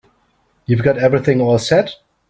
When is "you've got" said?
0.65-0.97